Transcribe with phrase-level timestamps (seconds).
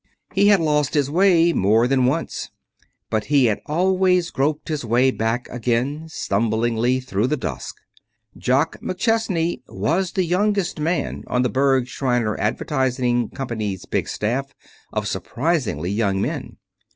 [0.33, 2.49] He had lost his way more than once.
[3.11, 7.75] But he had always groped his way back again, stumblingly, through the dusk.
[8.35, 14.55] Jock McChesney was the youngest man on the Berg, Shriner Advertising Company's big staff
[14.91, 16.57] of surprisingly young men.